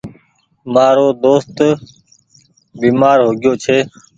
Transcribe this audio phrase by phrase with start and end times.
[0.73, 1.57] مآرو دوست
[2.79, 3.77] بيمآر هوگيو ڇي۔